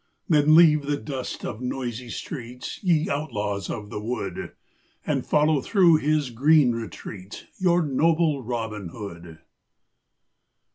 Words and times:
Then 0.27 0.55
leave 0.55 0.87
the 0.87 0.97
dust 0.97 1.45
of 1.45 1.61
noisy 1.61 2.09
streets, 2.09 2.83
Ye 2.83 3.07
outlaws 3.07 3.69
of 3.69 3.91
the 3.91 3.99
wood, 4.01 4.53
And 5.05 5.23
follow 5.27 5.61
through 5.61 5.97
his 5.97 6.31
green 6.31 6.71
retreats 6.71 7.43
Your 7.59 7.83
noble 7.83 8.41
Robin 8.41 8.87
Hood. 8.89 9.37